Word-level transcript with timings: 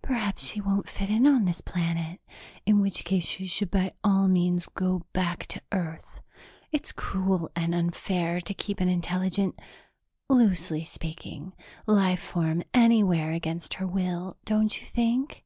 Perhaps 0.00 0.42
she 0.48 0.58
won't 0.62 0.88
fit 0.88 1.10
in 1.10 1.26
on 1.26 1.44
this 1.44 1.60
planet, 1.60 2.18
in 2.64 2.80
which 2.80 3.04
case 3.04 3.26
she 3.26 3.46
should 3.46 3.70
by 3.70 3.92
all 4.02 4.26
means 4.26 4.64
go 4.72 5.02
back 5.12 5.44
to 5.48 5.60
Earth. 5.70 6.22
It's 6.72 6.92
cruel 6.92 7.50
and 7.54 7.74
unfair 7.74 8.40
to 8.40 8.54
keep 8.54 8.80
an 8.80 8.88
intelligent 8.88 9.60
loosely 10.30 10.82
speaking 10.82 11.52
life 11.86 12.22
form 12.22 12.62
anywhere 12.72 13.32
against 13.32 13.74
her 13.74 13.86
will, 13.86 14.38
don't 14.46 14.80
you 14.80 14.86
think?" 14.86 15.44